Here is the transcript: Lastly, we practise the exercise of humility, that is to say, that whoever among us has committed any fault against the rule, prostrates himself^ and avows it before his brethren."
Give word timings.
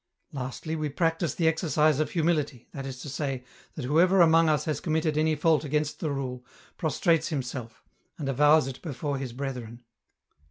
Lastly, 0.31 0.75
we 0.75 0.89
practise 0.89 1.35
the 1.35 1.47
exercise 1.47 1.99
of 1.99 2.09
humility, 2.09 2.67
that 2.73 2.87
is 2.87 2.99
to 3.03 3.07
say, 3.07 3.43
that 3.75 3.85
whoever 3.85 4.19
among 4.19 4.49
us 4.49 4.65
has 4.65 4.79
committed 4.79 5.15
any 5.15 5.35
fault 5.35 5.63
against 5.63 5.99
the 5.99 6.09
rule, 6.09 6.43
prostrates 6.75 7.29
himself^ 7.29 7.73
and 8.17 8.27
avows 8.27 8.65
it 8.67 8.81
before 8.81 9.19
his 9.19 9.31
brethren." 9.31 9.83